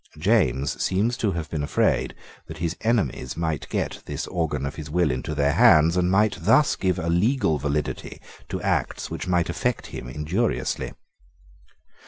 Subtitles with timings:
[0.17, 2.15] James seems to have been afraid
[2.47, 6.39] that his enemies might get this organ of his will into their hands, and might
[6.43, 8.19] thus give a legal validity
[8.49, 10.93] to acts which might affect him injuriously.